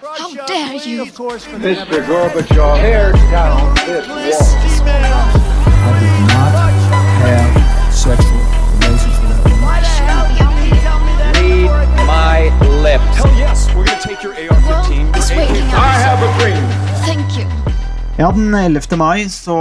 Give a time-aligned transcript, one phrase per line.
[0.00, 1.04] How dare you?
[1.04, 2.00] Mr.
[2.08, 3.74] Gorbachev, tear down
[4.24, 4.96] this wall.
[4.96, 6.56] I did not
[7.20, 7.52] have
[7.92, 8.40] sexual
[8.80, 9.84] relations with that woman.
[11.36, 11.68] Read
[12.08, 12.48] my
[12.80, 13.04] lips.
[13.20, 15.16] Hell yes, we're gonna take your AR-15.
[15.16, 15.84] It's your waking up.
[15.84, 16.64] I have a dream.
[17.04, 17.44] Thank you.
[18.16, 18.96] Ja, den 11.
[18.96, 19.56] mai så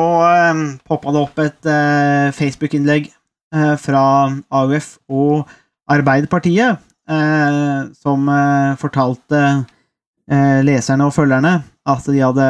[0.51, 3.11] um, poppa det opp et uh, Facebook-innlegg
[3.55, 5.49] uh, fra AUF og
[5.89, 6.79] Arbeiderpartiet,
[7.11, 8.31] uh, som
[8.79, 9.65] fortalte
[10.30, 11.56] leserne og følgerne
[11.89, 12.47] at de hadde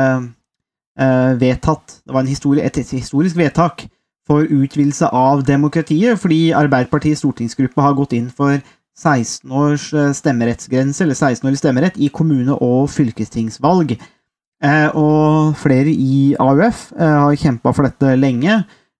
[0.99, 3.87] eh, vedtatt Det var en histori et, historisk vedtak
[4.29, 8.59] for utvidelse av demokratiet, fordi Arbeiderpartiets stortingsgruppe har gått inn for
[8.99, 13.95] 16 års eh, stemmerettsgrense, eller 16-årig stemmerett, i kommune- og fylkestingsvalg.
[14.61, 18.59] Eh, og flere i AUF eh, har kjempa for dette lenge,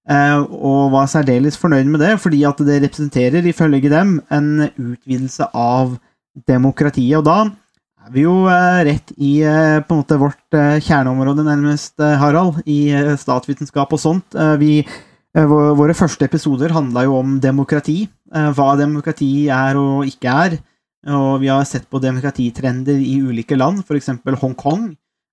[0.10, 5.52] eh, og var særdeles fornøyd med det, fordi at det representerer, ifølge dem, en utvidelse
[5.54, 5.98] av
[6.48, 7.20] demokratiet.
[7.20, 7.44] Og da
[8.10, 12.64] er vi jo eh, rett i eh, på en måte vårt eh, kjerneområde, nærmest, Harald,
[12.66, 12.90] i
[13.22, 14.38] statsvitenskap og sånt.
[14.60, 14.82] Vi,
[15.36, 20.56] våre første episoder handla jo om demokrati, hva demokrati er og ikke er.
[21.10, 24.10] Og vi har sett på demokratitrender i ulike land, f.eks.
[24.42, 24.90] Hongkong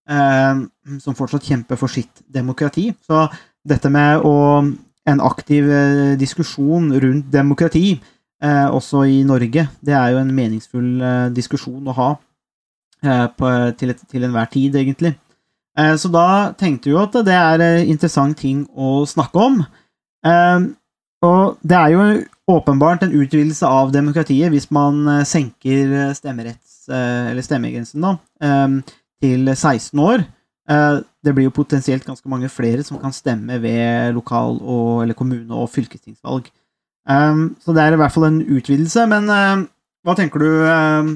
[0.06, 2.90] som fortsatt kjemper for sitt demokrati.
[3.08, 3.24] Så
[3.66, 4.62] dette med å,
[5.08, 5.72] en aktiv
[6.20, 7.96] diskusjon rundt demokrati,
[8.44, 12.14] også i Norge, det er jo en meningsfull diskusjon å ha
[13.38, 15.14] på, til, til enhver tid, egentlig.
[15.78, 16.26] Eh, så da
[16.58, 19.58] tenkte vi jo at det er en interessant ting å snakke om.
[20.26, 20.66] Eh,
[21.26, 22.06] og det er jo
[22.46, 26.86] åpenbart en utvidelse av demokratiet hvis man eh, senker eh, stemmeretts...
[26.88, 28.16] eh, eller stemmegrensen, da.
[28.42, 30.26] eh, til 16 år.
[30.70, 35.14] Eh, Det blir jo potensielt ganske mange flere som kan stemme ved lokal- og, eller
[35.18, 36.46] kommune- og fylkestingsvalg.
[37.06, 39.64] Så det er i hvert fall en utvidelse, men eh,
[40.06, 41.10] hva tenker du, eh,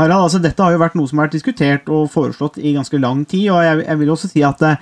[0.00, 0.26] Harald?
[0.26, 3.22] Altså, dette har jo vært noe som har vært diskutert og foreslått i ganske lang
[3.30, 4.74] tid, og jeg, jeg vil også si at det,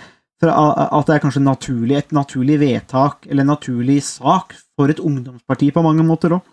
[0.49, 5.69] at det er kanskje naturlig, et naturlig vedtak, eller en naturlig sak, for et ungdomsparti
[5.75, 6.47] på mange måter òg,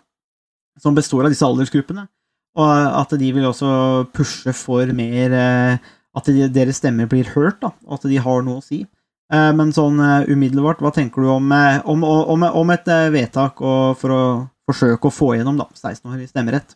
[0.80, 2.04] som består av disse aldersgruppene.
[2.60, 2.70] Og
[3.00, 3.70] at de vil også
[4.14, 8.40] pushe for mer eh, At de, deres stemmer blir hørt, da, og at de har
[8.42, 8.80] noe å si.
[9.30, 11.52] Eh, Men sånn eh, umiddelbart, hva tenker du om,
[11.86, 14.22] om, om, om et vedtak for å
[14.66, 16.74] forsøke å få gjennom da, 16-årig stemmerett?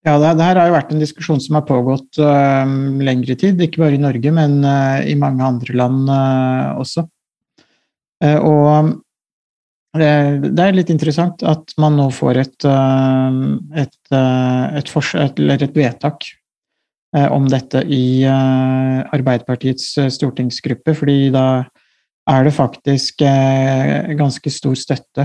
[0.00, 2.64] Ja, det, det her har jo vært en diskusjon som har pågått uh,
[3.04, 7.04] lengre tid, ikke bare i Norge, men uh, i mange andre land uh, også.
[8.20, 8.90] Og
[9.96, 10.08] det,
[10.52, 12.66] det er litt interessant at man nå får et,
[13.80, 14.90] et, et,
[15.22, 16.26] et, et vedtak
[17.32, 21.46] om dette i Arbeiderpartiets stortingsgruppe, fordi da
[22.28, 23.24] er det faktisk
[24.20, 25.24] ganske stor støtte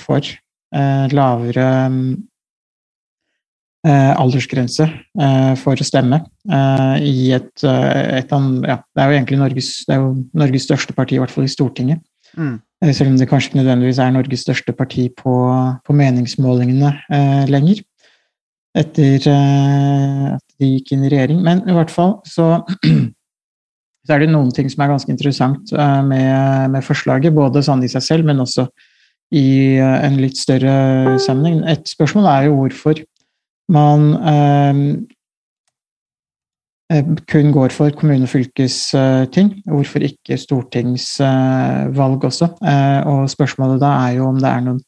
[0.00, 0.32] for
[1.12, 1.68] lavere
[3.86, 9.10] eh, aldersgrense eh, for å stemme eh, i et, eh, et an, ja, Det er
[9.10, 12.02] jo egentlig Norges, det er jo Norges største parti, i hvert fall i Stortinget.
[12.36, 12.60] Mm.
[12.82, 15.34] Eh, Selv om det kanskje ikke nødvendigvis er Norges største parti på,
[15.86, 17.82] på meningsmålingene eh, lenger.
[18.72, 21.42] Etter at de gikk inn i regjering.
[21.44, 22.62] Men i hvert fall så
[24.06, 25.74] så er det noen ting som er ganske interessant
[26.08, 28.64] med, med forslaget, både sånn i seg selv, men også
[29.36, 31.60] i en litt større sammenheng.
[31.68, 33.04] Et spørsmål er jo hvorfor
[33.72, 34.80] man eh,
[36.92, 42.52] eh, kun går for kommune- og fylkesting, hvorfor ikke stortingsvalg også?
[42.62, 44.82] Eh, og spørsmålet da er jo om det er noen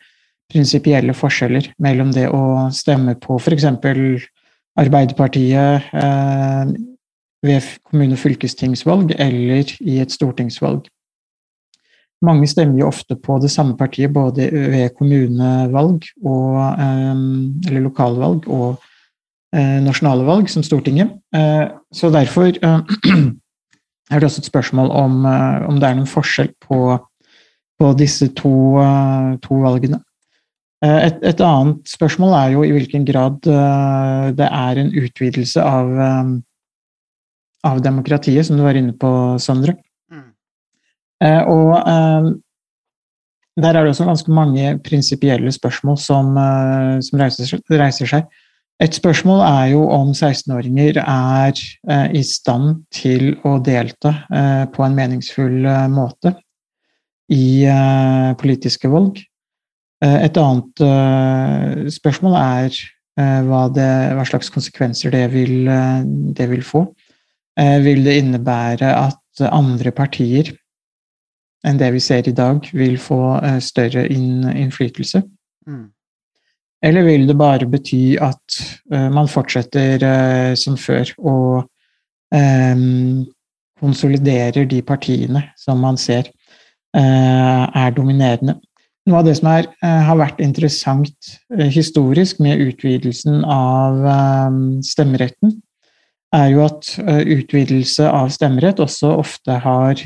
[0.53, 3.67] prinsipielle forskjeller mellom det å stemme på f.eks.
[4.75, 6.75] Arbeiderpartiet eh,
[7.45, 10.89] ved kommune- og fylkestingsvalg eller i et stortingsvalg.
[12.25, 17.15] Mange stemmer jo ofte på det samme partiet både ved kommunevalg og, eh,
[17.69, 18.83] eller lokalvalg og
[19.55, 21.13] eh, nasjonale valg, som Stortinget.
[21.35, 22.53] Eh, så derfor
[24.13, 25.25] er det også et spørsmål om,
[25.69, 26.99] om det er noen forskjell på,
[27.81, 28.57] på disse to,
[29.45, 30.01] to valgene.
[30.85, 35.95] Et, et annet spørsmål er jo i hvilken grad det er en utvidelse av,
[37.65, 39.09] av demokratiet, som du var inne på,
[39.41, 39.79] Sondre.
[41.23, 42.33] Eh, Og eh,
[43.57, 48.25] der er det også ganske mange prinsipielle spørsmål som, eh, som reiser, reiser seg.
[48.83, 54.83] Et spørsmål er jo om 16-åringer er eh, i stand til å delta eh, på
[54.83, 56.35] en meningsfull eh, måte
[57.33, 57.65] i
[58.37, 59.17] politiske valg.
[60.05, 60.83] Et annet
[61.89, 62.75] spørsmål er
[63.17, 65.71] hva, det, hva slags konsekvenser det vil,
[66.37, 66.83] det vil få.
[67.57, 70.53] Vil det innebære at andre partier
[71.65, 75.23] enn det vi ser i dag, vil få eh, større innflytelse?
[75.67, 75.89] Mm.
[76.85, 78.59] Eller vil det bare bety at
[78.93, 81.71] eh, man fortsetter eh, som før, og
[83.79, 86.33] konsoliderer de partiene som man ser
[86.99, 88.57] er dominerende.
[89.07, 91.29] Noe av det som er, har vært interessant
[91.77, 94.03] historisk med utvidelsen av
[94.83, 95.55] stemmeretten,
[96.35, 100.03] er jo at utvidelse av stemmerett også ofte har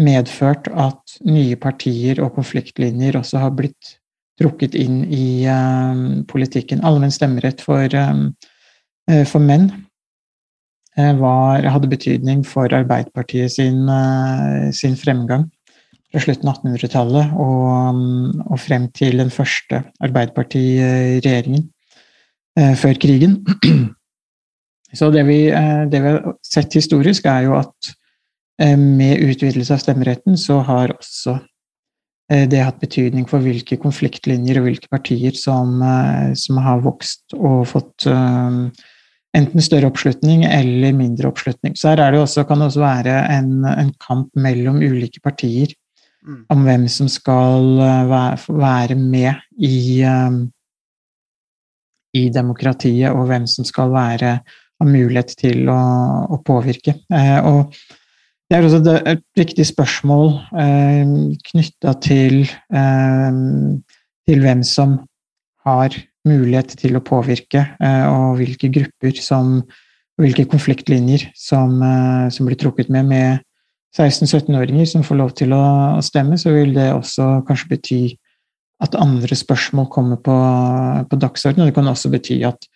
[0.00, 3.96] medført at nye partier og konfliktlinjer også har blitt
[4.40, 6.82] trukket inn i eh, politikken.
[6.86, 9.70] Allmenn stemmerett for, eh, for menn
[10.94, 13.88] var, hadde betydning for Arbeiderpartiet sin,
[14.70, 15.48] sin fremgang
[16.12, 17.98] fra slutten av 1800-tallet og,
[18.44, 21.66] og, frem til den første Arbeiderpartiregjeringen
[22.78, 23.40] før krigen.
[24.94, 25.40] Så det vi,
[25.90, 27.90] det vi, har sett historisk, er jo at
[28.60, 31.36] med utvidelse av stemmeretten så har også
[32.30, 35.82] eh, det hatt betydning for hvilke konfliktlinjer og hvilke partier som,
[36.38, 38.06] som har vokst og fått
[39.34, 41.74] enten større oppslutning eller mindre oppslutning.
[41.74, 45.74] Så her det også, kan det også være en, en kamp mellom ulike partier
[46.22, 46.44] mm.
[46.54, 47.72] om hvem som skal
[48.46, 50.04] være med i,
[52.14, 54.38] i demokratiet, og hvem som skal være
[54.80, 55.80] ha mulighet til å,
[56.34, 56.98] å påvirke.
[57.12, 57.74] Eh, og
[58.50, 61.14] det er også et viktig spørsmål eh,
[61.48, 62.42] knytta til,
[62.74, 63.38] eh,
[64.28, 64.98] til, hvem som
[65.64, 65.96] har
[66.28, 69.62] mulighet til å påvirke, eh, og hvilke grupper som
[70.20, 73.40] hvilke konfliktlinjer som, eh, som blir trukket med med
[73.96, 78.00] 16-17-åringer som får lov til å, stemme, så vil det også kanskje bety
[78.82, 80.34] at andre spørsmål kommer på,
[81.08, 81.70] på dagsordenen.
[81.70, 82.66] Det kan også bety at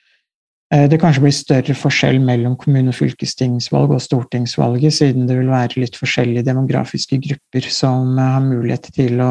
[0.68, 5.80] det kanskje blir større forskjell mellom kommune- og fylkestingsvalg og stortingsvalget, siden det vil være
[5.80, 9.30] litt forskjellige demografiske grupper som eh, har mulighet til å,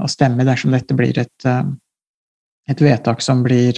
[0.00, 1.68] å stemme dersom dette blir et, eh,
[2.72, 3.76] et vedtak som blir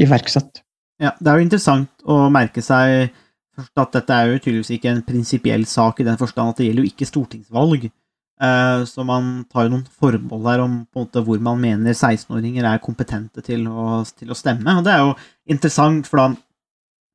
[0.00, 0.62] iverksatt.
[0.98, 3.12] Ja, det er jo interessant å merke seg
[3.58, 6.86] at dette er jo tydeligvis ikke en prinsipiell sak i den forstand at det gjelder
[6.86, 7.88] jo ikke stortingsvalg.
[8.38, 11.94] Eh, så man tar jo noen formål her om på en måte hvor man mener
[11.94, 14.76] 16-åringer er kompetente til å, til å, stemme.
[14.78, 15.16] Og det er jo
[15.50, 16.28] interessant, for da,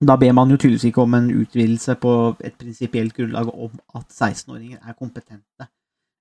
[0.03, 4.07] da, ber man jo tydeligvis ikke om en utvidelse på et prinsipielt grunnlag om at
[4.09, 5.69] 16-åringer er kompetente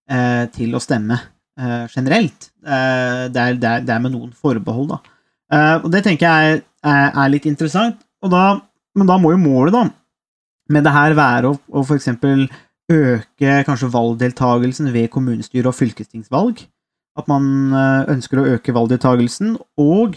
[0.06, 1.19] eh, til å stemme
[1.58, 2.52] eh, generelt.
[2.62, 5.16] Eh, det, er, det, er, det, er, med noen forbehold, da.
[5.52, 7.99] Eh, og det tenker jeg er, er litt interessant.
[8.22, 8.46] Da,
[8.94, 9.87] men da må jo målet da,
[10.70, 12.46] med det her være å, eksempel
[12.90, 16.64] øke kanskje valgdeltagelsen ved kommunestyre- og fylkestingsvalg.
[17.19, 20.17] At man eh, ønsker å øke valgdeltagelsen, og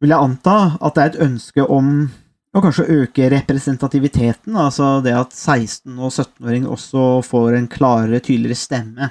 [0.00, 2.08] vil jeg anta at det er et ønske om
[2.50, 8.58] å kanskje øke representativiteten, altså det at 16- og 17-åringer også får en klarere, tydeligere
[8.58, 9.10] stemme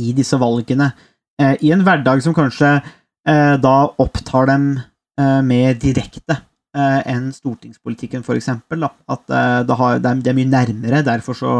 [0.00, 0.92] i disse valgene,
[1.40, 4.72] eh, i en hverdag som kanskje eh, da opptar dem
[5.20, 6.38] mer direkte
[6.76, 8.50] eh, enn stortingspolitikken, f.eks.
[8.50, 11.02] At eh, det, har, det, er, det, er, mye nærmere.
[11.06, 11.54] Derfor så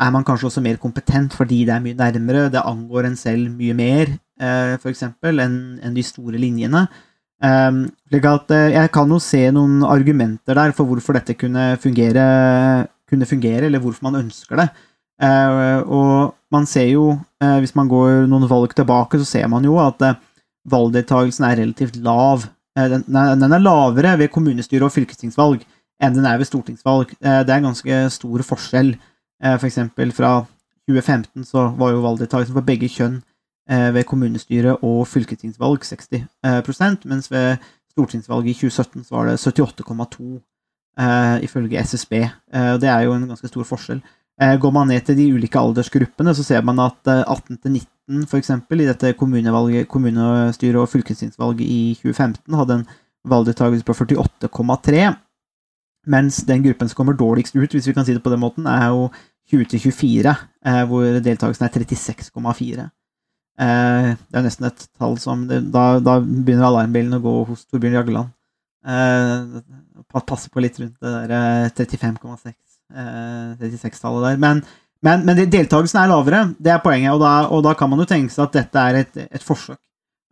[0.00, 2.48] er man kanskje også mer kompetent fordi det er mye nærmere.
[2.52, 6.86] Det angår en selv mye mer, eh, f.eks., enn en de store linjene.
[7.40, 11.70] Um, slik at uh, Jeg kan jo se noen argumenter der for hvorfor dette kunne
[11.80, 12.24] fungere,
[13.08, 14.66] kunne fungere eller hvorfor man ønsker det.
[15.24, 19.64] Uh, og man ser jo, uh, hvis man går noen valg tilbake, så ser man
[19.64, 20.04] jo at
[20.68, 23.04] valgdeltakelsen er relativt lav Eh, den,
[23.40, 25.64] den er lavere ved kommunestyre- og fylkestingsvalg
[26.00, 27.12] enn den er ved stortingsvalg.
[27.20, 28.94] Eh, det er en ganske stor forskjell.
[29.42, 30.44] Eh, for eksempel fra
[30.88, 33.20] 2015 så var jo valgdeltakelsen for begge kjønn
[33.70, 37.60] ved kommunestyre- og fylkestingsvalg 60% mens ved
[37.92, 40.40] stortingsvalget i 2017 så var det 78,2
[41.46, 42.12] ifølge SSB.
[42.82, 44.00] Det er jo en ganske stor forskjell.
[44.40, 47.86] Går man ned til de ulike aldersgruppene, så ser man at 18 til 19
[48.26, 48.50] f.eks.
[48.50, 52.86] i dette kommunestyre- og fylkestingsvalget i 2015 hadde en
[53.28, 55.10] valgdeltakelse på 48,3,
[56.10, 58.66] mens den gruppen som kommer dårligst ut, hvis vi kan si det på den måten,
[58.66, 59.10] er jo
[59.50, 60.34] 20-24,
[60.66, 62.88] eh, hvor deltakelsen er 36,4.
[63.60, 67.98] Eh, det er nesten et tall som da, da, begynner alarmbilen å gå hos Torbjørn
[67.98, 68.30] Jagland.
[68.86, 69.60] Eh,
[70.10, 72.54] passe på litt rundt det der 35,6,
[72.94, 74.40] eh, 36-tallet eh, der.
[74.40, 74.62] Men
[75.06, 78.08] men, men deltakelsen er lavere, det er poenget, og da, og da, kan man jo
[78.08, 79.78] tenke seg at dette er et, et forsøk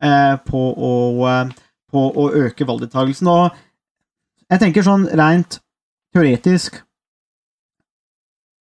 [0.04, 0.92] eh, på, å,
[1.30, 1.54] eh,
[1.88, 3.30] på, å, øke valgdeltakelsen.
[3.32, 5.60] Og jeg tenker sånn rent
[6.14, 6.82] teoretisk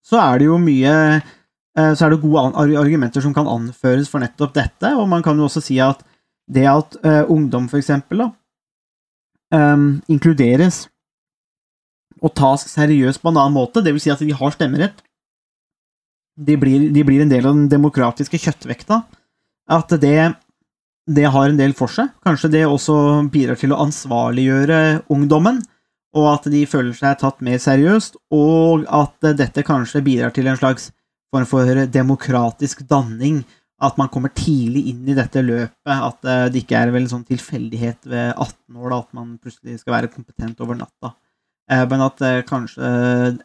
[0.08, 4.24] så er det jo mye eh, Så er det gode argumenter som kan anføres for
[4.24, 6.00] nettopp dette, og man kan jo også si at
[6.48, 8.30] det at eh, ungdom, for eksempel, da,
[9.52, 10.86] um, inkluderes
[12.24, 15.02] og tas seriøst på en annen måte, vil si at de har stemmerett,
[16.38, 19.02] de blir, de blir, en del av den demokratiske kjøttvekta.
[19.68, 20.18] At det,
[21.10, 22.12] det, har en del for seg.
[22.24, 22.96] Kanskje det også
[23.32, 24.80] bidrar til å ansvarliggjøre
[25.14, 25.62] ungdommen.
[26.16, 30.56] og at de føler seg tatt mer seriøst, og at dette kanskje bidrar til en
[30.56, 30.88] slags
[31.30, 33.42] form for demokratisk danning.
[33.78, 38.08] At man kommer tidlig inn i dette løpet, at det ikke er vel sånn tilfeldighet
[38.08, 41.12] ved 18 år da, at man plutselig skal være kompetent over natta.
[41.68, 42.82] Eh, Men at eh, kanskje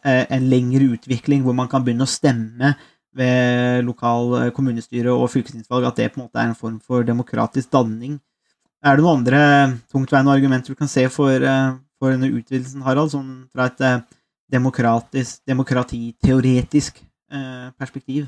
[0.00, 2.74] eh, en lengre utvikling hvor man kan begynne å stemme
[3.14, 7.70] ved lokal kommunestyre og fylkestingsvalg, at det på en måte er en form for demokratisk
[7.70, 8.18] danning.
[8.82, 9.40] Er det noen andre
[9.92, 11.38] tungtveiende argumenter du kan se for,
[12.02, 13.78] for denne utvidelsen, Harald, sånn fra et
[14.50, 16.98] demokratiteoretisk
[17.78, 18.26] perspektiv?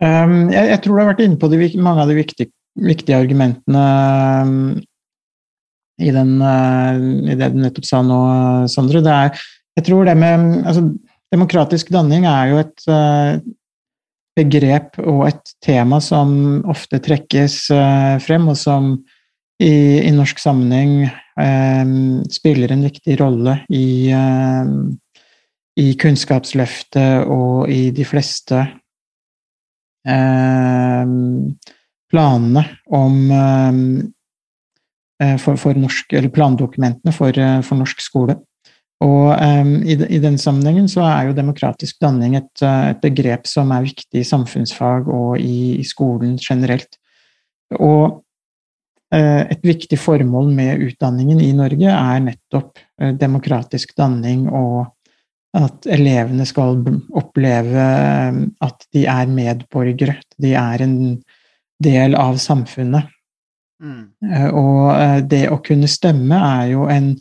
[0.00, 2.48] Um, jeg, jeg tror du har vært inne på de, mange av de viktige,
[2.88, 3.84] viktige argumentene
[4.48, 4.80] um,
[5.98, 6.96] i, den, uh,
[7.28, 8.18] i det du nettopp sa nå,
[8.70, 9.02] Sondre.
[9.04, 9.46] Det er,
[9.78, 10.88] jeg tror det med altså,
[11.28, 13.36] Demokratisk danning er jo et uh,
[14.38, 17.66] begrep og et tema som ofte trekkes
[18.22, 18.94] frem, og som
[19.58, 21.86] i, i norsk sammenheng eh,
[22.30, 24.70] spiller en viktig rolle i, eh,
[25.82, 28.60] i Kunnskapsløftet og i de fleste
[30.06, 31.14] eh,
[32.08, 32.64] planene
[32.98, 33.82] om eh,
[35.40, 38.38] for, for norsk, eller plandokumentene for, eh, for norsk skole.
[39.04, 43.46] Og um, i, i den sammenhengen så er jo demokratisk danning et, eh, et begrep
[43.46, 46.98] som er viktig i samfunnsfag og i, i skolen generelt.
[47.78, 48.24] Og
[49.14, 54.88] uh, et viktig formål med utdanningen i Norge er nettopp uh, demokratisk danning og
[55.56, 56.76] at elevene skal
[57.16, 60.98] oppleve eh, at de er medborgere, de er en
[61.82, 63.08] del av samfunnet.
[63.82, 64.04] Mm.
[64.26, 67.12] Eh, Og eh, det å kunne stemme er jo en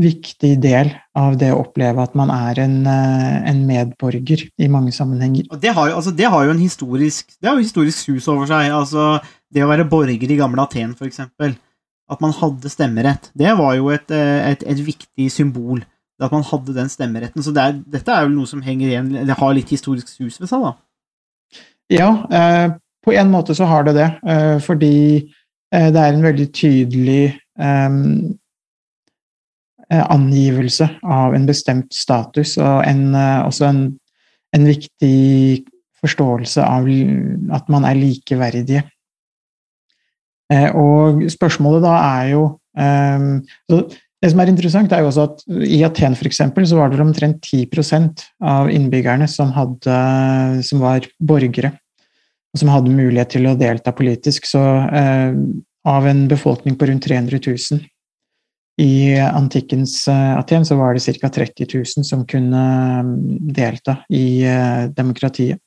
[0.00, 4.92] viktig del av det å oppleve at man er en, eh, en medborger i mange
[4.92, 5.46] sammenhenger.
[5.50, 8.48] Og det har, altså, det har jo en historisk Det har jo historisk sus over
[8.50, 8.70] seg.
[8.76, 9.20] Altså,
[9.52, 11.56] det å være borger i gamle Aten, eksempel.
[12.08, 13.30] At man hadde stemmerett.
[13.34, 15.80] Det var jo et, et, et viktig symbol.
[16.22, 17.42] At man hadde den stemmeretten.
[17.42, 20.38] Så det er, dette er jo noe som henger igjen Det har litt historisk sus
[20.40, 20.76] ved seg, da.
[21.92, 24.94] Ja, eh, på en måte så har det det, eh, fordi
[25.92, 27.22] det er en veldig tydelig
[27.60, 27.96] eh,
[29.90, 33.82] eh, angivelse av en bestemt status, og en, eh, også en,
[34.56, 35.66] en viktig
[36.00, 36.88] forståelse av
[37.56, 38.84] at man er likeverdige.
[40.52, 42.42] Eh, og spørsmålet da er jo
[42.78, 43.40] um,
[44.22, 47.00] Det som er interessant, er jo også at i Aten for eksempel, så var det
[47.02, 47.66] omtrent 10
[48.40, 49.96] av innbyggerne som, hadde,
[50.64, 51.74] som var borgere
[52.58, 54.48] som hadde mulighet til å delta politisk.
[54.48, 55.36] Så eh,
[55.86, 57.84] av en befolkning på rundt 300 000
[58.82, 61.30] i antikkens eh, Aten, så var det ca.
[61.32, 62.64] 30 000 som kunne
[63.06, 63.14] mm,
[63.56, 65.62] delta i eh, demokratiet.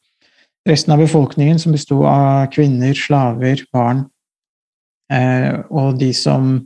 [0.68, 4.04] Resten av befolkningen, som besto av kvinner, slaver, barn,
[5.10, 6.60] og de som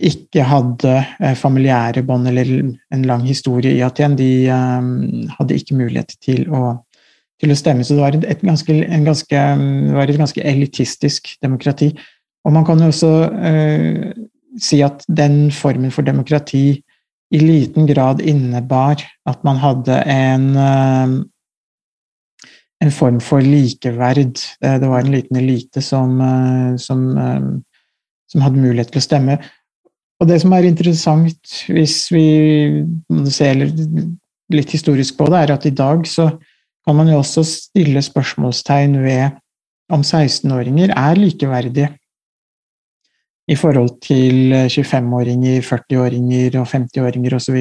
[0.00, 0.92] ikke hadde
[1.36, 2.52] familiære bånd eller
[2.94, 6.62] en lang historie i Aten, de hadde ikke mulighet til å
[7.42, 7.84] til å stemme.
[7.84, 9.44] Så det var et, ganske, ganske,
[9.96, 11.92] var et ganske elitistisk demokrati.
[12.46, 13.12] Og man kan jo også
[13.50, 14.12] eh,
[14.62, 16.66] si at den formen for demokrati
[17.34, 21.16] i liten grad innebar at man hadde en eh,
[22.84, 24.38] en form for likeverd.
[24.62, 27.06] Eh, Det var en liten elite som, eh, som,
[28.28, 29.38] som hadde mulighet til å stemme.
[30.20, 32.26] Og det som er interessant, hvis vi
[33.32, 33.66] ser
[34.52, 36.30] litt historisk på det, er at i dag så
[36.86, 39.38] kan man jo også stille spørsmålstegn ved
[39.92, 41.90] om 16-åringer er likeverdige
[43.46, 47.58] i forhold til 25-åringer, 40-åringer og 50-åringer osv.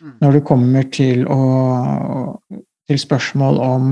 [0.00, 0.14] Mm.
[0.20, 2.40] Når det kommer til, å,
[2.88, 3.90] til spørsmål om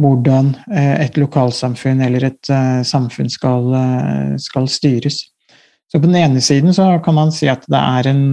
[0.00, 5.18] hvordan eh, et lokalsamfunn eller et eh, samfunn skal, eh, skal styres.
[5.90, 8.24] Så på den ene siden så kan man si at det er en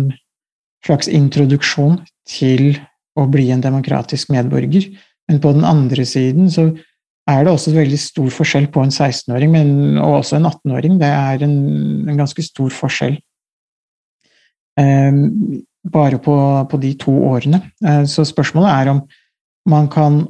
[0.85, 1.99] slags introduksjon
[2.29, 2.77] til
[3.19, 4.87] å bli en demokratisk medborger.
[5.29, 6.69] Men på den andre siden så
[7.29, 10.97] er det også veldig stor forskjell på en 16-åring men- og også en 18-åring.
[11.01, 11.55] Det er en,
[12.09, 13.19] en ganske stor forskjell.
[14.79, 15.21] Eh,
[15.89, 16.35] bare på,
[16.71, 17.61] på de to årene.
[17.85, 19.03] Eh, så spørsmålet er om
[19.69, 20.23] man kan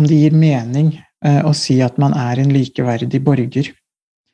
[0.00, 0.94] om det gir mening
[1.24, 3.70] eh, å si at man er en likeverdig borger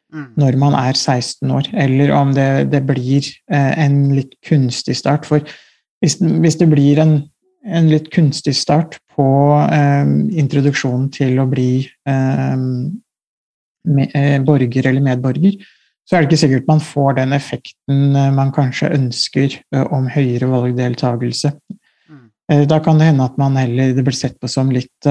[0.08, 0.28] Mm.
[0.40, 5.26] når man er 16 år, eller om det, det blir eh, en litt kunstig start.
[5.28, 5.44] For
[6.00, 7.12] hvis, hvis det blir en,
[7.66, 9.26] en litt kunstig start på
[9.72, 10.06] eh,
[10.38, 11.72] introduksjonen til å bli
[12.08, 12.56] eh,
[13.88, 15.58] med, eh, borger eller medborger,
[16.08, 20.08] så er det ikke sikkert man får den effekten eh, man kanskje ønsker eh, om
[20.12, 21.52] høyere valgdeltagelse.
[22.08, 22.22] Mm.
[22.52, 25.08] Eh, Da kan det hende at man heller det blir sett på som litt,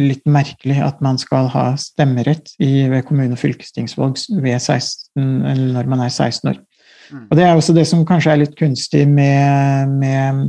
[0.00, 5.12] litt merkelig at man skal ha stemmerett i, ved kommune- og fylkestingsvalg ved 16,
[5.46, 6.62] eller når man er 16 år.
[7.06, 7.26] Mm.
[7.30, 10.48] Og det er også det som kanskje er litt kunstig med, med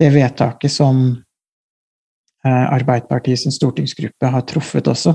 [0.00, 1.02] det vedtaket som
[2.40, 5.12] Arbeiderpartiet Arbeiderpartiets stortingsgruppe har truffet også.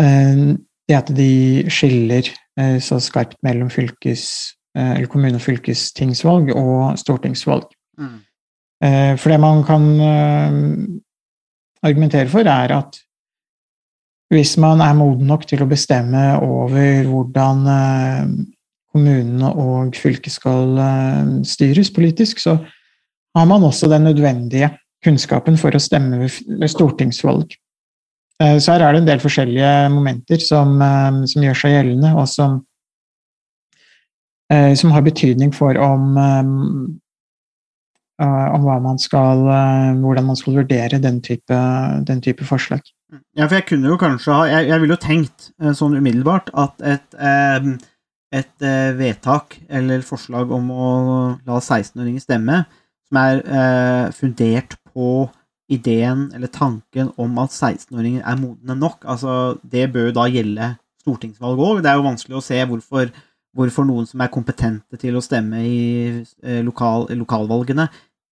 [0.00, 0.56] Eh,
[0.88, 6.96] det at de skiller eh, så skarpt mellom fylkes, eh, eller kommune- og fylkestingsvalg og
[6.98, 7.66] stortingsvalg.
[7.98, 8.16] Mm.
[8.84, 10.56] Eh, For det man kan eh,
[11.82, 12.96] argumentere for, er at
[14.32, 18.32] hvis man er moden nok til å bestemme over hvordan eh,
[18.92, 22.56] kommunene og fylket skal eh, styres politisk, så
[23.36, 24.70] har man også den nødvendige
[25.04, 27.54] kunnskapen for å stemme ved stortingsvalg.
[28.42, 32.14] Eh, Så her er det en del forskjellige momenter som, eh, som gjør seg gjeldende,
[32.16, 32.64] og som,
[34.50, 36.16] eh, som har betydning for om,
[38.20, 39.36] om man skal,
[40.02, 41.58] hvordan man skal vurdere den type,
[42.04, 42.80] den type forslag.
[43.36, 46.74] Ja, for jeg kunne jo kanskje ha Jeg, jeg ville jo tenkt sånn umiddelbart at
[46.82, 47.14] et,
[48.32, 48.66] et
[48.98, 52.66] vedtak eller forslag om å la 16-åringer stemme,
[53.08, 55.28] som er eh, fundert på
[55.68, 60.74] ideen eller tanken om at 16-åringer er modne nok, altså det bør jo da gjelde
[61.04, 61.82] stortingsvalg òg.
[61.84, 63.10] Det er jo vanskelig å se hvorfor,
[63.56, 65.80] hvorfor noen som er kompetente til å stemme i
[66.22, 67.88] eh, lokal, lokalvalgene,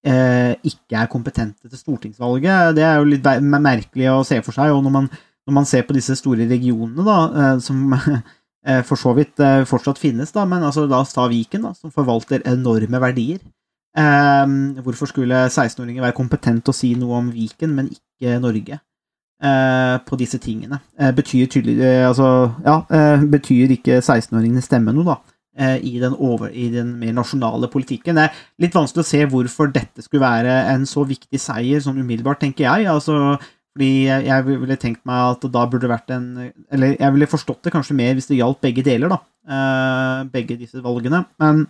[0.07, 2.77] eh, ikke er kompetente til stortingsvalget.
[2.77, 4.73] Det er jo litt merkelig å se for seg.
[4.75, 5.11] Og når man,
[5.47, 9.65] når man ser på disse store regionene, da, eh, som eh, for så vidt eh,
[9.69, 13.45] fortsatt finnes, da, men altså, da oss Viken, da, som forvalter enorme verdier.
[13.97, 18.81] Eh, hvorfor skulle 16-åringer være kompetent til å si noe om Viken, men ikke Norge?
[19.37, 20.79] Uh, på disse tingene.
[20.97, 22.27] Uh, betyr tydelig uh, Altså,
[22.65, 22.79] ja,
[23.29, 25.19] betyr ikke 16-åringene stemme noe, da?
[25.57, 28.19] I den, over, I den mer nasjonale politikken.
[28.19, 31.97] Det er litt vanskelig å se hvorfor dette skulle være en så viktig seier, sånn
[31.97, 32.89] umiddelbart, tenker jeg.
[32.93, 33.39] altså
[33.77, 36.27] fordi jeg ville tenkt meg at da burde det vært en
[36.73, 39.19] Eller jeg ville forstått det kanskje mer hvis det gjaldt begge deler, da.
[40.33, 41.23] Begge disse valgene.
[41.41, 41.65] Men,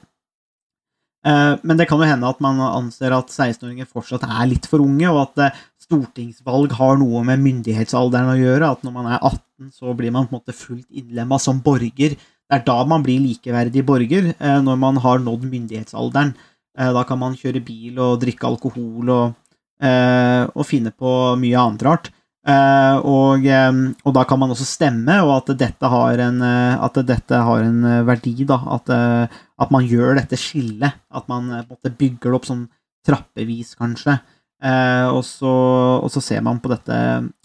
[1.66, 5.08] men det kan jo hende at man anser at 16-åringer fortsatt er litt for unge,
[5.10, 8.72] og at eh, stortingsvalg har noe med myndighetsalderen å gjøre.
[8.76, 12.14] At når man er 18, så blir man på en måte fullt innlemma som borger.
[12.16, 16.34] Det er da man blir likeverdig borger, eh, når man har nådd myndighetsalderen.
[16.78, 19.34] Eh, Da kan man kjøre bil og drikke alkohol og,
[19.80, 22.10] eh, og finne på mye annet rart.
[22.46, 23.72] Eh, og, eh,
[24.04, 27.84] og da kan man også stemme, og at dette har en, eh, dette har en
[27.84, 28.46] eh, verdi.
[28.46, 28.60] Da.
[28.78, 29.26] At, eh,
[29.62, 30.98] at man gjør dette skillet.
[31.10, 32.66] At man eh, på en måte bygger det opp sånn
[33.06, 34.18] trappevis, kanskje.
[34.64, 35.52] Eh, og, så,
[36.00, 37.00] og så ser man på dette,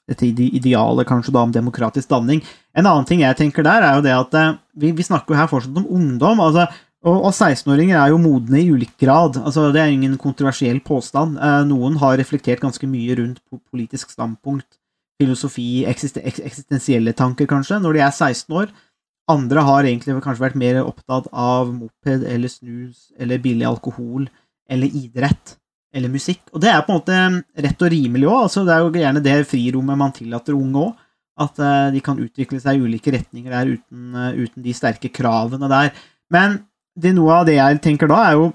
[0.09, 2.43] dette idealet kanskje da om demokratisk danning.
[2.75, 5.41] En annen ting jeg tenker der, er jo det at eh, vi, vi snakker jo
[5.41, 6.43] her fortsatt om ungdom.
[6.43, 6.69] altså
[7.01, 9.39] og, og 16-åringer er jo modne i ulik grad.
[9.41, 11.39] altså Det er ingen kontroversiell påstand.
[11.41, 13.41] Eh, noen har reflektert ganske mye rundt
[13.73, 14.77] politisk standpunkt,
[15.21, 18.69] filosofi, eksiste, eksistensielle tanker, kanskje, når de er 16 år.
[19.31, 24.27] Andre har egentlig kanskje vært mer opptatt av moped eller snus eller billig alkohol
[24.71, 25.57] eller idrett
[25.95, 26.43] eller musikk.
[26.53, 28.43] Og det er på en måte rett og rimelig òg.
[28.45, 31.07] Altså, det er jo gjerne det frirommet man tillater unge òg.
[31.41, 35.09] At eh, de kan utvikle seg i ulike retninger der uten, eh, uten de sterke
[35.13, 35.93] kravene der.
[36.31, 36.59] Men
[36.95, 38.49] det, noe av det jeg tenker da, er jo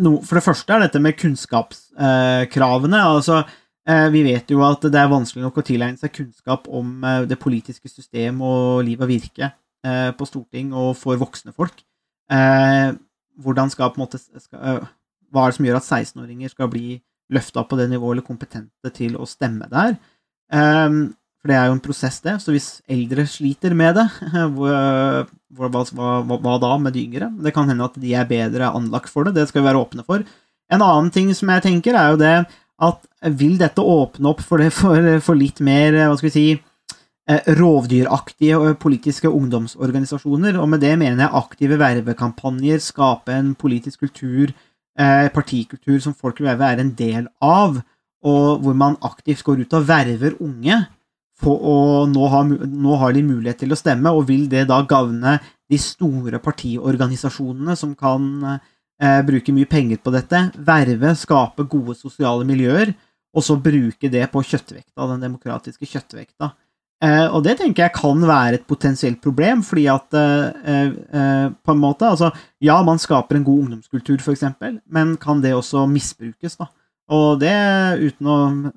[0.00, 3.00] no, For det første er dette med kunnskapskravene.
[3.00, 7.04] altså eh, vi vet jo at det er vanskelig nok å tilegne seg kunnskap om
[7.04, 9.52] eh, det politiske system og liv og virke
[9.86, 11.82] eh, på storting og for voksne folk.
[12.30, 12.96] Eh,
[13.40, 14.90] hvordan skal på en måte skal, eh,
[15.30, 18.90] Hva er det som gjør at 16-åringer skal bli løfta på det nivået eller kompetente
[18.94, 19.96] til å stemme der?
[20.52, 20.88] Eh,
[21.40, 22.36] for det er jo en prosess, det.
[22.42, 24.06] Så hvis eldre sliter med det,
[24.54, 27.30] hvor, hva, hva, hva da med de yngre?
[27.40, 30.04] Det kan hende at de er bedre anlagt for det, det skal vi være åpne
[30.04, 30.26] for.
[30.70, 32.34] En annen ting som jeg tenker, er jo det
[32.80, 36.44] at vil dette åpne opp for, det, for, for litt mer, hva skal vi si,
[37.58, 44.52] rovdyraktige politiske ungdomsorganisasjoner, og med det mener jeg aktive vervekampanjer, skape en politisk kultur,
[44.98, 47.80] eh, partikultur som folk vil være en del av,
[48.22, 50.80] og hvor man aktivt går ut og verver unge,
[51.46, 55.38] og nå har, nå har de mulighet til å stemme, og vil det da gagne
[55.70, 58.26] de store partiorganisasjonene som kan
[59.00, 62.92] eh, bruke mye penger på dette, verve, skape gode sosiale miljøer,
[63.30, 66.50] og så bruke det på kjøttvekta, den demokratiske kjøttvekta.
[67.00, 71.72] Eh, og det tenker jeg kan være et potensielt problem, fordi at eh, eh, på
[71.72, 72.28] en måte, altså
[72.60, 76.68] ja, man skaper en god ungdomskultur, eksempel, men kan det også misbrukes, da?
[77.10, 77.54] Og det,
[78.04, 78.36] uten å,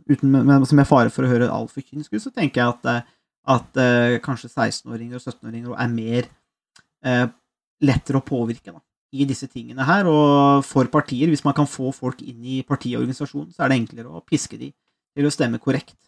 [0.09, 3.11] uten, som er fare for å høre altfor kynisk ut, så tenker jeg at,
[3.53, 3.81] at
[4.25, 6.31] kanskje 16-åringer og 17-åringer er mer
[7.85, 8.81] lettere å påvirke da,
[9.13, 10.09] i disse tingene her.
[10.09, 14.09] Og for partier, hvis man kan få folk inn i partiorganisasjonen, så er det enklere
[14.09, 14.71] å piske de
[15.13, 15.99] til å stemme korrekt,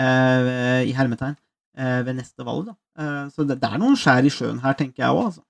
[0.00, 1.36] i hermetegn,
[1.76, 2.70] ved neste valg.
[2.70, 2.76] Da.
[2.98, 5.26] Eh, så det, er noen skjær i sjøen her, tenker jeg òg.
[5.30, 5.42] Altså.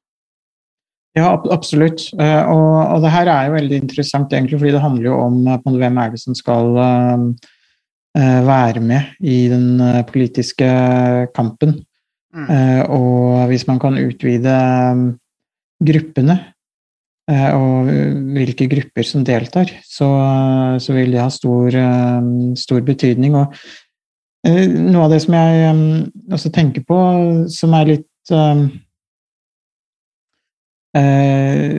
[1.16, 2.10] Ja, absolutt.
[2.20, 5.38] Eh, Og, og det her er jo veldig interessant, egentlig, fordi det handler jo om
[5.46, 7.22] eh, måte, hvem er det som skal eh,
[8.20, 10.68] eh, være med i den eh, politiske
[11.36, 11.78] kampen.
[12.36, 12.50] Mm.
[12.50, 15.06] Eh, Og hvis man kan utvide eh,
[15.88, 16.36] gruppene,
[17.30, 17.88] eh, og
[18.36, 20.10] hvilke grupper som deltar, så,
[20.82, 23.40] så vil det ha stor, eh, stor betydning.
[23.40, 23.72] Og eh,
[24.46, 25.84] noe av det som jeg eh,
[26.36, 26.98] også tenker på,
[27.52, 28.64] som er litt eh,
[30.98, 31.78] eh,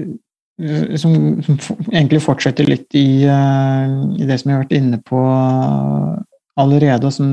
[0.98, 1.14] som,
[1.46, 1.58] som
[1.92, 5.22] egentlig fortsetter litt i, eh, i det som jeg har vært inne på
[6.58, 7.28] allerede, og som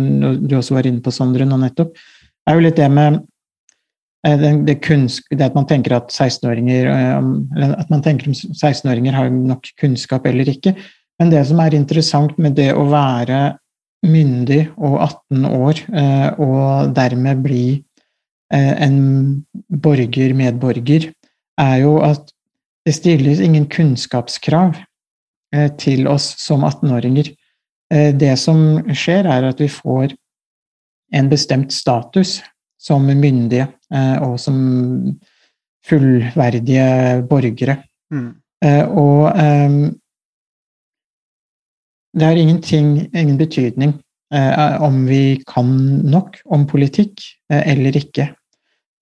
[0.44, 1.96] du også var inne på, Sondre, nå nettopp,
[2.44, 3.22] er jo litt det med
[4.26, 8.30] eh, det, det, det at man tenker at 16-åringer eh, om- eller at man tenker
[8.30, 10.76] om 16-åringer har nok kunnskap eller ikke.
[11.20, 13.54] Men det som er interessant med det å være
[14.04, 17.66] myndig og 18 år, eh, og dermed bli
[18.52, 21.10] eh, en borger, medborger,
[21.58, 22.32] er jo at
[22.84, 24.76] det stilles ingen kunnskapskrav
[25.54, 27.32] eh, til oss som 18-åringer.
[27.92, 30.14] Eh, Det som skjer, er at vi får
[31.14, 32.42] en bestemt status
[32.80, 33.68] som myndige
[34.20, 34.56] og som
[35.86, 37.76] fullverdige borgere.
[38.12, 38.34] Mm.
[38.98, 39.30] Og
[42.14, 43.92] det har ingenting, ingen betydning
[44.34, 45.68] eh, om vi kan
[46.10, 47.22] nok om politikk
[47.52, 48.28] eh, eller ikke.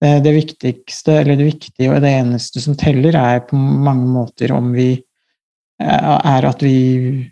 [0.03, 4.51] Eh, Det viktigste, eller det viktige og det eneste som teller, er på mange måter
[4.51, 7.29] om vi eh, er at vi,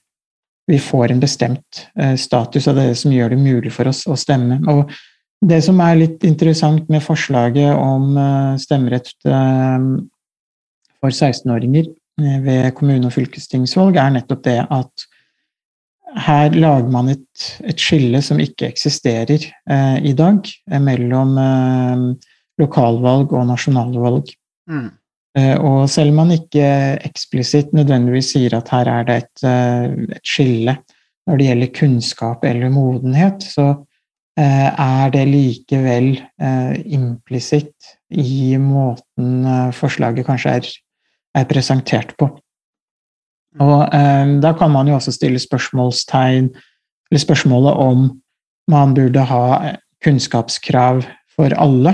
[0.68, 4.16] vi får en bestemt eh, status, av det som gjør det mulig for oss å
[4.20, 4.62] stemme.
[4.70, 4.92] Og
[5.42, 8.14] det som er litt interessant med forslaget om
[8.62, 9.16] stemmerett
[11.02, 11.90] for 16-åringer
[12.22, 15.08] eh, ved kommune- og fylkestingsvalg, er nettopp det at
[16.20, 22.32] her lager man et, et skille som ikke eksisterer eh, i dag, eh, mellom eh,
[22.62, 24.34] lokalvalg og nasjonalvalg.
[24.70, 24.90] Mm.
[25.40, 26.66] Eh, og selv om man ikke
[27.08, 30.76] eksplisitt nødvendigvis sier at her er det et, eh, et skille
[31.30, 33.68] når det gjelder kunnskap eller modenhet, så
[34.40, 39.46] eh, er det likevel eh, implisitt i måten
[39.78, 40.72] forslaget kanskje er,
[41.40, 42.28] er presentert på.
[43.60, 46.48] Og eh, da kan man jo også stille spørsmålstegn,
[47.12, 48.06] eller spørsmålet om
[48.72, 51.04] man burde ha eh, kunnskapskrav
[51.36, 51.92] for alle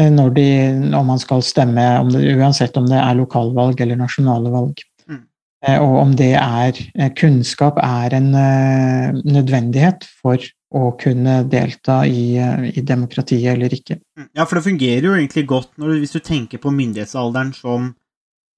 [0.00, 0.46] eh, når de,
[0.92, 4.80] når man skal stemme, om det, uansett om det er lokalvalg eller nasjonale valg.
[5.08, 5.20] Mm.
[5.66, 10.40] Eh, Og om det er eh, kunnskap er en eh, nødvendighet for
[10.76, 12.34] å kunne delta i,
[12.72, 14.00] i demokratiet eller ikke.
[14.18, 14.30] Mm.
[14.34, 17.92] Ja, for det fungerer jo egentlig godt når, du- hvis du tenker på myndighetsalderen som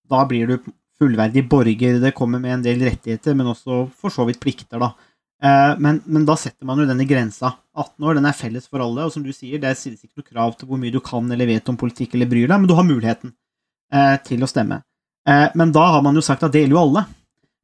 [0.08, 0.54] Da blir du
[0.98, 2.00] fullverdig borger.
[2.02, 4.92] Det kommer med en del rettigheter, men også for så vidt plikter, da.
[5.42, 7.52] Eh, Men, men da setter man jo denne grensa.
[7.76, 10.30] 18 år, den er felles for alle, og som du sier, det stilles ikke noe
[10.32, 12.74] krav til hvor mye du kan eller vet om politikk eller bryr deg, men du
[12.74, 13.32] har muligheten
[13.94, 14.82] eh, til å stemme.
[15.28, 17.06] Eh, Men da har man jo sagt at det gjelder jo alle.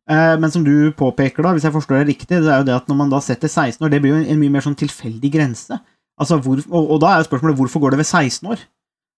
[0.07, 2.89] Men som du påpeker, da, hvis jeg forstår det riktig, det er jo det at
[2.91, 5.31] når man da setter 16 år, det blir jo en, en mye mer sånn tilfeldig
[5.33, 5.79] grense.
[6.21, 8.67] Altså, hvor, og, og da er jo spørsmålet hvorfor går det ved 16 år?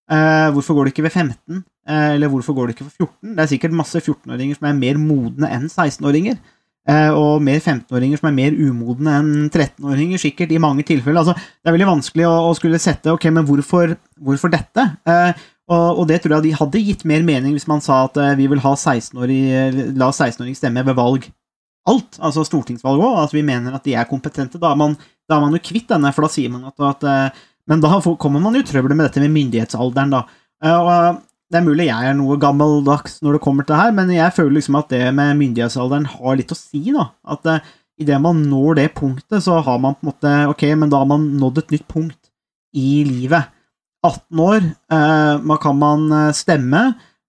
[0.07, 1.65] Eh, hvorfor går det ikke ved 15?
[1.87, 3.33] Uh, eller hvorfor går det ikke for 14?
[3.37, 6.39] Det er sikkert masse 14-åringer som er mer modne enn 16-åringer.
[6.87, 11.23] Uh, og mer 15-åringer som er mer umodne enn 13-åringer, sikkert i mange tilfeller.
[11.23, 14.85] Altså, det er veldig vanskelig å, å skulle sette ok, men hvorfor, hvorfor dette?
[15.07, 18.19] Eh, og, og det tror jeg de hadde gitt mer mening hvis man sa at
[18.23, 21.27] eh, vi vil ha 16-åring, la 16-åringer stemme ved valg.
[21.91, 24.63] Alt, altså stortingsvalg òg, at vi mener at de er kompetente.
[24.63, 24.95] Da er man,
[25.27, 27.99] da er man jo kvitt denne, for da sier man at, at eh, Men da
[28.19, 30.23] kommer man jo i trøbbel med dette med myndighetsalderen, da.
[30.65, 31.17] Eh, og eh,
[31.53, 34.35] det er mulig jeg er noe gammeldags når det kommer til det her, men jeg
[34.35, 37.05] føler liksom at det med myndighetsalderen har litt å si, da.
[37.23, 37.69] At uh,
[38.03, 41.11] idet man når det punktet, så har man på en måte Ok, men da har
[41.11, 42.33] man nådd et nytt punkt
[42.75, 43.53] i livet.
[44.05, 44.67] 18 år,
[45.43, 46.03] man kan man
[46.37, 46.83] stemme,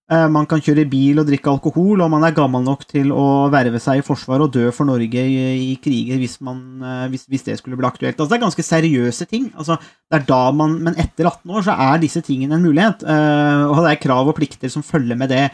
[0.08, 3.80] man kan kjøre bil og drikke alkohol, og man er gammel nok til å verve
[3.84, 7.43] seg i Forsvaret og dø for Norge i, i kriger hvis, man, eh, hvis, hvis
[7.43, 8.15] det skulle bli aktuelt.
[8.15, 9.50] Altså, det er ganske seriøse ting.
[9.60, 9.76] Altså,
[10.08, 13.65] det er da man, men etter 18 år så er disse tingene en mulighet, eh,
[13.67, 15.50] og det er krav og plikter som følger med det.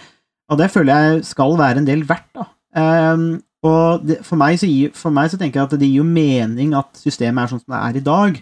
[0.54, 2.30] Og det føler jeg skal være en del verdt.
[2.38, 2.46] da.
[2.78, 3.26] Eh,
[3.64, 6.76] og det, for, meg gir, for meg så tenker jeg at det gir jo mening
[6.78, 8.40] at systemet er sånn som det er i dag,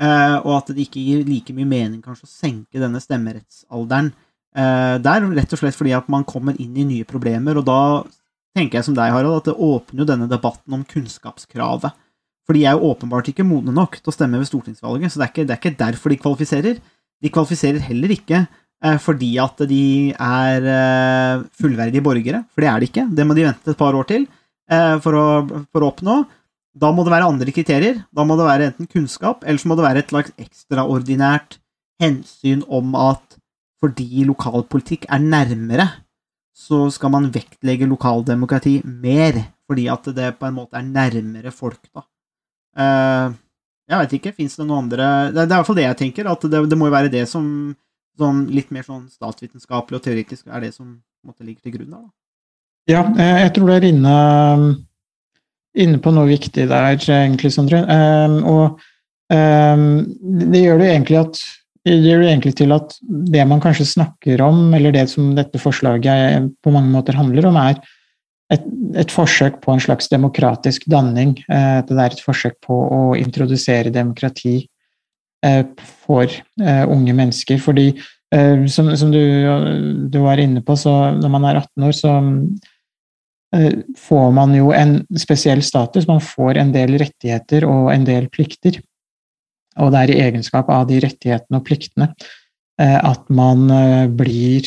[0.00, 4.26] eh, og at det ikke gir like mye mening kanskje å senke denne stemmerettsalderen eh,
[4.50, 7.80] der, rett og slett fordi at man kommer inn i nye problemer, og da
[8.56, 11.94] tenker jeg som deg, Harald, at det åpner jo denne debatten om kunnskapskravet.
[12.48, 15.26] For de er jo åpenbart ikke modne nok til å stemme ved stortingsvalget, så det
[15.26, 16.80] er ikke, det er ikke derfor de kvalifiserer.
[17.22, 19.84] De kvalifiserer heller ikke eh, fordi at de
[20.16, 23.06] er eh, fullverdige borgere, for det er de ikke.
[23.14, 26.18] Det må de vente et par år til eh, for, å, for å oppnå.
[26.80, 28.02] Da må det være andre kriterier.
[28.14, 31.60] Da må det være enten kunnskap, eller så må det være et slags ekstraordinært
[32.02, 33.38] hensyn om at
[33.80, 35.88] fordi lokalpolitikk er nærmere,
[36.56, 39.38] så skal man vektlegge lokaldemokrati mer,
[39.70, 42.04] fordi at det på en måte er nærmere folk, da.
[42.76, 43.38] Eh,
[43.90, 46.28] jeg vet ikke, fins det noen andre Det er i hvert fall det jeg tenker,
[46.30, 47.46] at det, det må jo være det som
[48.20, 50.92] sånn litt mer sånn statsvitenskapelig og teoretisk er det som
[51.26, 52.10] måte ligger til grunn der, da.
[52.90, 54.14] Ja, eh, jeg tror du er inne,
[55.78, 57.82] inne på noe viktig der, egentlig, Sondre.
[58.50, 58.80] Og
[59.30, 61.42] det gjør det egentlig at
[61.88, 66.50] gjør det egentlig til at det man kanskje snakker om, eller det som dette forslaget
[66.60, 67.78] på mange måter handler om, er
[68.52, 68.66] et,
[68.98, 71.36] et forsøk på en slags demokratisk danning.
[71.48, 74.58] Eh, det er et forsøk på å introdusere demokrati
[75.46, 75.62] eh,
[76.04, 77.60] for eh, unge mennesker.
[77.62, 77.92] Fordi,
[78.70, 79.22] som, som du,
[80.06, 82.12] du, var inne på, så når man er 18 år, så
[83.98, 86.06] får man jo en spesiell status.
[86.06, 88.78] Man får en del rettigheter og en del plikter.
[89.78, 92.10] Og det er i egenskap av de rettighetene og pliktene
[92.80, 93.66] at man
[94.16, 94.66] blir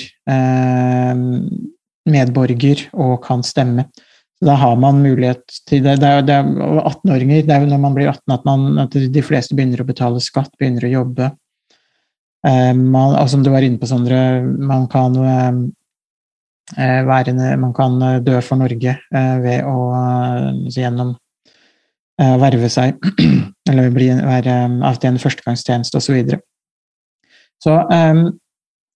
[2.05, 3.87] medborger og kan stemme.
[4.43, 5.97] Da har man mulighet til det.
[6.01, 6.49] Det er, det er
[6.83, 9.87] 18-åringer, det er jo når man blir 18 at, man, at de fleste begynner å
[9.87, 11.29] betale skatt, begynner å jobbe.
[12.47, 15.51] Eh, man, og som du var inne på, Sondre, man kan eh,
[16.75, 21.15] eh være, man kan dø for Norge eh, ved å altså gjennom
[22.17, 22.99] verve seg,
[23.69, 26.06] eller bli, være avtjene førstegangstjeneste osv.
[26.06, 26.39] Så, videre.
[27.63, 28.28] så um,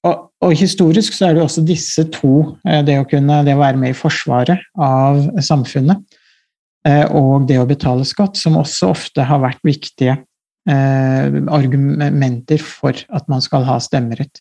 [0.08, 2.34] og, og, historisk så er det også disse to,
[2.67, 5.97] eh, det å, kunne, det å være med i forsvaret av samfunnet
[6.88, 10.15] eh, og det å betale skatt, som også ofte har vært viktige
[10.69, 14.36] eh, argumenter for at man skal ha stemmerett.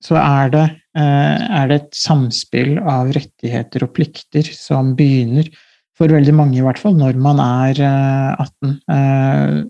[0.00, 0.62] så er, det,
[0.96, 5.50] er det et samspill av rettigheter og plikter som begynner,
[5.92, 9.68] for veldig mange i hvert fall, når man er 18.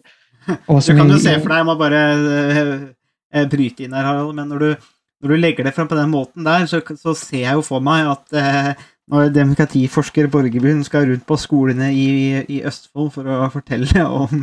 [0.49, 4.67] du kan jo se for deg, jeg må bare bryte inn her, Harald, men når
[4.67, 4.91] du
[5.23, 7.83] når du legger det fram på den måten der, så, så ser jeg jo for
[7.85, 8.73] meg at eh,
[9.13, 12.07] når demokratiforsker Borgerbyen skal rundt på skolene i,
[12.51, 14.43] i Østfold for å fortelle om,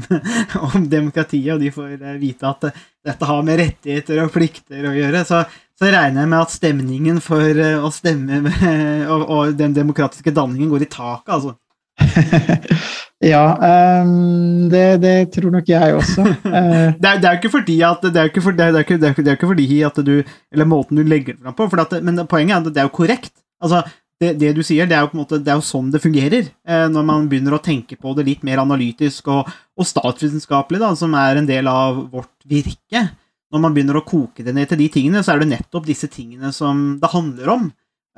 [0.70, 4.96] om, demokratiet, og de får eh, vite at dette har med rettigheter og plikter å
[4.96, 5.44] gjøre, så,
[5.76, 8.40] så regner jeg med at stemningen for eh, å stemme
[9.14, 11.58] og, og, den demokratiske danningen går i taket, altså.
[13.20, 13.52] Ja,
[14.00, 16.24] um, det, det, tror nok jeg også.
[16.24, 18.86] Uh, det, er, det, er, jo ikke fordi at det er ikke, for, det er
[18.86, 21.98] ikke, det er ikke fordi at du Eller måten du legger det fram på, at,
[22.04, 23.34] men poenget er at det er jo korrekt.
[23.60, 23.84] Altså,
[24.20, 26.02] det, det, du sier, det er jo på en måte, det er jo sånn det
[26.04, 30.82] fungerer, eh, når man begynner å tenke på det litt mer analytisk og, og statsvitenskapelig,
[30.82, 33.06] da, som er en del av vårt virke.
[33.50, 36.08] Når man begynner å koke det ned til de tingene, så er det nettopp disse
[36.12, 37.70] tingene som det handler om.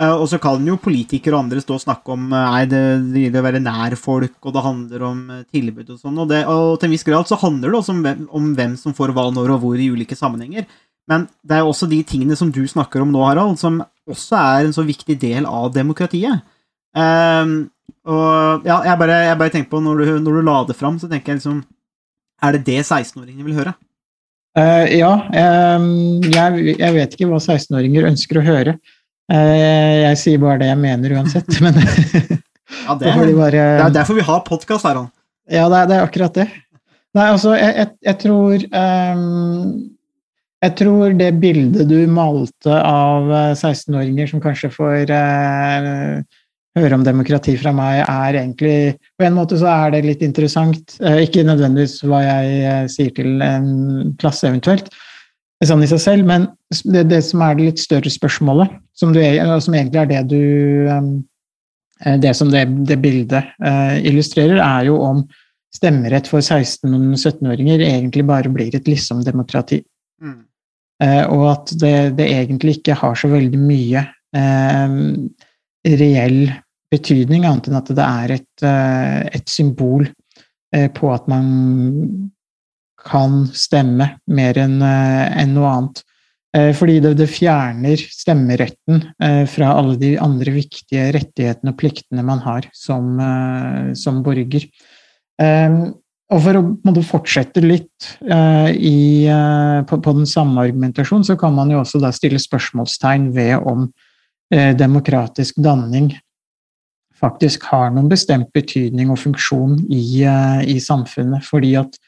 [0.02, 2.84] Eh, og så kan jo politikere og andre stå og snakke om eh, nei, det,
[3.14, 6.22] det gjelder å være nær folk, og det handler om eh, tilbud og sånn.
[6.24, 8.96] Og, og til en viss grad så handler det også om hvem, om hvem, som
[8.98, 10.66] får hva, når og hvor i ulike sammenhenger.
[11.10, 14.66] Men det er også de tingene som du snakker om nå, Harald, som også er
[14.66, 16.42] en så viktig del av demokratiet.
[16.98, 17.70] Um,
[18.10, 20.98] og ja, jeg bare, jeg bare tenker på, når du, når du la det fram,
[21.00, 21.62] så tenker jeg liksom
[22.44, 23.74] Er det det 16-åringene vil høre?
[24.58, 25.12] Uh, ja.
[25.78, 28.76] Um, jeg, jeg vet ikke hva 16-åringer ønsker å høre.
[29.32, 33.96] Eh, jeg sier bare det jeg mener uansett, men ja, det, er, bare, det er
[34.02, 35.06] derfor vi har podkast her.
[35.52, 36.48] Ja, det er, det er, akkurat det.
[37.16, 39.72] Nei, altså, jeg, jeg, jeg tror um,
[40.64, 46.22] Jeg tror det bildet du malte av 16-åringer som kanskje får uh,
[46.80, 50.96] høre om demokrati fra meg, er egentlig På en måte så er det litt interessant.
[51.20, 54.88] Ikke nødvendigvis hva jeg sier til en klasse, eventuelt,
[55.70, 56.48] sånn i seg selv, men
[56.84, 59.22] det, det, som er det litt større spørsmålet, som, du,
[59.62, 64.96] som egentlig er det du eh, Det som det, det bildet uh, illustrerer, er jo
[65.06, 65.20] om
[65.72, 69.84] stemmerett for 16- og 17-åringer egentlig bare blir et liksom-demokrati.
[70.24, 70.40] Mm.
[71.04, 74.02] Uh, og at det, det, egentlig ikke har så veldig mye
[74.36, 74.98] eh,
[76.02, 76.42] reell
[76.92, 80.06] betydning, annet enn at det er et, eh, et symbol
[80.76, 82.32] eh, på at man
[83.06, 86.04] kan stemme mer enn en noe annet.
[86.56, 92.26] Eh, Fordi det, det fjerner stemmeretten eh, fra alle de andre viktige rettighetene og pliktene
[92.28, 94.68] man har som, eh, som borger.
[95.42, 95.82] Eh,
[96.32, 101.52] Og for å fortsette litt eh, i, eh, på, på den samme argumentasjonen, så kan
[101.52, 103.90] man jo også da stille spørsmålstegn ved om
[104.54, 106.14] eh, demokratisk danning
[107.20, 111.44] faktisk har noen bestemt betydning og funksjon i, eh, i samfunnet.
[111.44, 112.00] Fordi at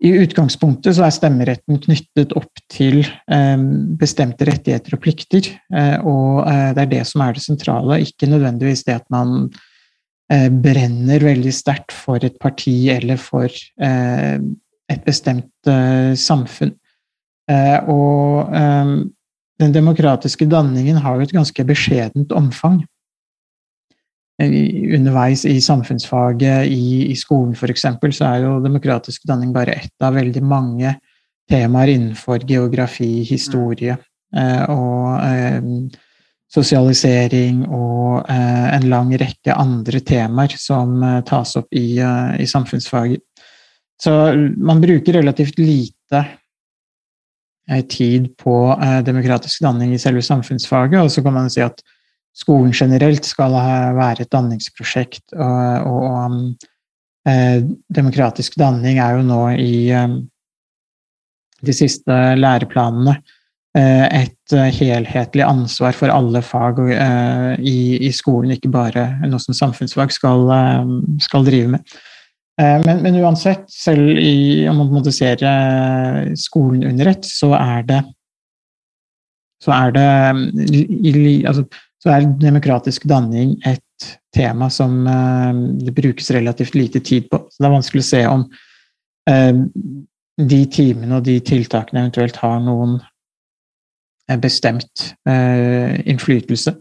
[0.00, 3.64] i utgangspunktet så er stemmeretten knyttet opp til eh,
[4.00, 8.30] bestemte rettigheter og plikter, eh, og eh, det er det som er det sentrale, ikke
[8.30, 9.50] nødvendigvis det at man
[10.30, 15.70] brenner veldig sterkt for et parti eller for et bestemt
[16.14, 16.70] samfunn.
[17.90, 18.52] Og
[19.58, 22.78] den demokratiske danningen har jo et ganske beskjedent omfang.
[24.40, 27.84] Underveis i samfunnsfaget, i, i skolen f.eks.,
[28.16, 30.94] så er jo demokratisk danning bare ett av veldig mange
[31.50, 33.96] temaer innenfor geografi, historie
[34.36, 35.60] eh, og eh,
[36.50, 43.22] sosialisering og eh, en lang rekke andre temaer som tas opp i, i samfunnsfaget.
[44.00, 44.14] Så
[44.56, 46.24] man bruker relativt lite
[47.92, 48.54] tid på
[49.06, 51.84] demokratisk danning i selve samfunnsfaget, og så kan man si at
[52.36, 53.54] skolen generelt skal
[53.96, 56.38] være et danningsprosjekt, og, og, og um,
[57.28, 57.60] eh,
[57.92, 60.14] demokratisk danning er jo nå i eh,
[61.60, 63.16] de siste læreplanene
[63.76, 66.80] eh, et eh, helhetlig ansvar for alle fag
[67.58, 71.98] i, i skolen, ikke bare noe som samfunnsfag skal, eh, skal drive med.
[72.60, 78.00] Men, men uansett, selv i, om man eh, skolen under ett, så er det
[79.64, 81.64] så er det i- altså,
[82.00, 83.84] så er demokratisk danning et
[84.34, 87.42] tema som eh, det brukes relativt lite tid på.
[87.50, 88.44] Så det er vanskelig å se om
[89.30, 89.58] eh,
[90.40, 92.96] de timene og de tiltakene eventuelt har noen
[94.30, 96.72] eh, bestemt innflytelse.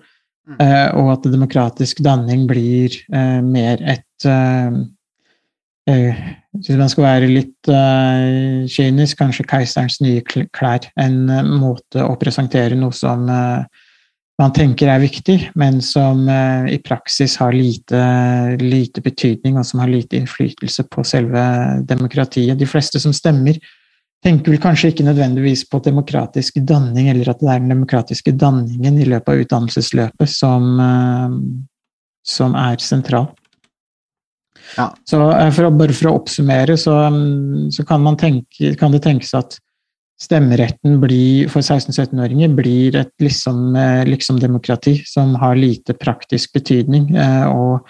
[0.49, 0.61] Mm.
[0.97, 2.95] Og at demokratisk danning blir
[3.45, 4.25] mer et
[5.85, 10.87] Hvis man skal være litt eh, kynisk, kanskje keiserens nye klær.
[10.97, 11.29] En
[11.61, 13.29] måte å presentere noe som
[14.39, 17.99] man tenker er viktig, men som eh, i praksis har lite,
[18.61, 21.43] lite betydning, og som har lite innflytelse på selve
[21.89, 22.59] demokratiet.
[22.59, 23.59] De fleste som stemmer,
[24.23, 28.99] tenker vel kanskje ikke nødvendigvis på demokratisk danning, eller at det er den demokratiske danningen
[28.99, 31.37] i løpet av utdannelsesløpet som, eh,
[32.37, 33.31] som er sentral.
[34.77, 34.89] Ja.
[35.07, 38.95] Så eh, for å, bare for å oppsummere, så, mm, så kan, man tenke, kan
[38.95, 39.59] det tenkes at
[40.19, 47.45] stemmeretten blir, for 16-17-åringer blir et liksom, eh, liksom-demokrati som har lite praktisk betydning, eh,
[47.47, 47.87] og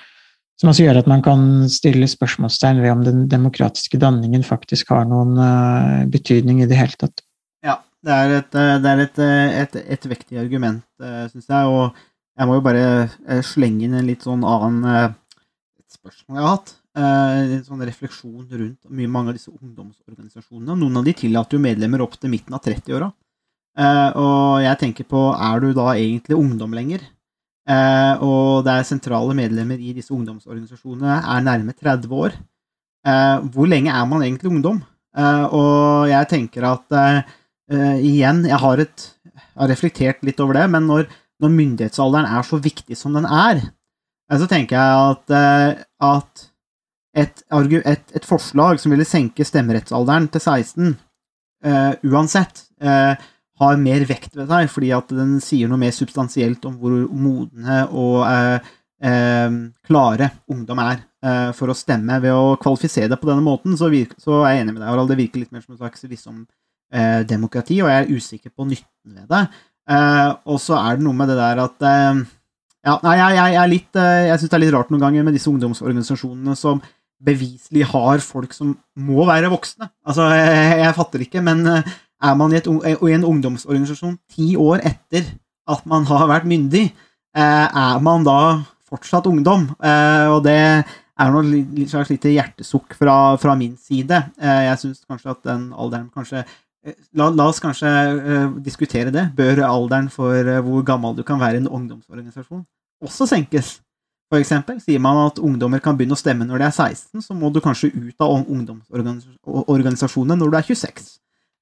[0.60, 5.08] som også gjør at man kan stille spørsmålstegn ved om den demokratiske danningen faktisk har
[5.10, 7.26] noen eh, betydning i det hele tatt.
[7.66, 9.24] Ja, det er et, det er et,
[9.64, 11.66] et, et vektig argument, syns jeg.
[11.66, 11.96] Og
[12.38, 16.79] jeg må jo bare slenge inn en litt sånn annen et spørsmål jeg har hatt.
[16.98, 20.74] Eh, sånn refleksjon rundt mye mange av disse ungdomsorganisasjonene.
[20.80, 23.12] Noen av de tillater jo medlemmer opp til midten av 30-åra.
[23.78, 27.02] Eh, Og jeg tenker på, er du da egentlig ungdom lenger?
[27.70, 32.34] Eh, Og det er sentrale medlemmer i disse ungdomsorganisasjonene er nærme 30 år.
[33.06, 34.82] Eh, Hvor lenge er man egentlig ungdom?
[35.16, 40.54] Eh, Og jeg tenker at eh, igjen, jeg har, et, jeg har reflektert litt over
[40.56, 41.06] det, men når,
[41.40, 43.62] når myndighetsalderen er så viktig som den er,
[44.34, 46.49] så tenker jeg at, at
[47.22, 50.96] et, et, et forslag som ville senke stemmerettsalderen til 16,
[51.68, 53.14] uh, uansett, uh,
[53.60, 57.82] har mer vekt ved seg, fordi at den sier noe mer substansielt om hvor modne
[57.92, 58.70] og uh,
[59.04, 59.52] eh,
[59.88, 62.20] klare ungdom er eh, for å stemme.
[62.24, 64.90] Ved å kvalifisere det på denne måten, så, virker, så er jeg enig med deg,
[64.92, 65.12] Harald.
[65.12, 66.44] Det virker litt mer som en slags liksom,
[66.94, 69.46] eh, demokrati, og jeg er usikker på nytten ved det.
[69.90, 72.24] Eh, og så er det noe med det der at eh,
[72.88, 75.36] ja, nei, jeg, jeg, jeg, eh, jeg syns det er litt rart noen ganger med
[75.36, 76.84] disse ungdomsorganisasjonene som
[77.20, 79.90] beviselig har folk som må være voksne.
[80.08, 81.92] Altså, jeg, jeg fatter ikke, men eh,
[82.24, 85.28] er man i, et, i en ungdomsorganisasjon ti år etter
[85.70, 86.88] at man har vært myndig,
[87.38, 88.40] eh, er man da
[88.90, 89.70] fortsatt ungdom?
[89.84, 94.22] Eh, og det er noe slags lite hjertesukk fra, fra min side.
[94.40, 96.46] Jeg syns kanskje at den alderen kanskje
[97.12, 99.26] La, la oss kanskje uh, diskutere det.
[99.36, 102.64] Bør alderen for uh, hvor gammel du kan være i en ungdomsorganisasjon,
[103.04, 103.74] også senkes?
[104.30, 107.34] For eksempel, sier man at ungdommer kan begynne å stemme når de er 16, så
[107.38, 111.08] må du kanskje ut av ungdomsorganisasjonene når du er 26.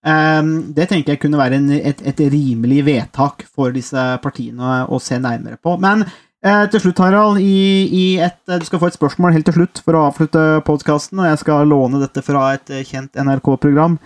[0.08, 5.00] Ehm, det tenker jeg kunne være en, et, et rimelig vedtak for disse partiene å
[5.04, 5.78] se nærmere på.
[5.80, 6.06] Men
[6.46, 9.56] Eh, til slutt, Harald, i, i et, eh, du skal få et spørsmål helt til
[9.56, 13.98] slutt for å avslutte podkasten, og jeg skal låne dette fra et eh, kjent NRK-program.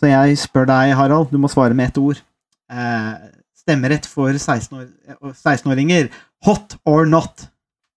[0.00, 2.22] Så jeg spør deg, Harald, du må svare med ett ord.
[3.54, 6.08] Stemmerett for 16 år- eh, 16-åringer.
[6.48, 7.50] Hot or not?